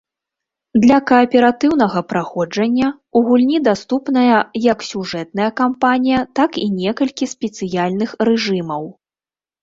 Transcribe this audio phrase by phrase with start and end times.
[0.83, 4.39] Для кааператыўнага праходжання ў гульні даступная
[4.71, 8.83] як сюжэтная кампанія, так і некалькі спецыяльных рэжымаў.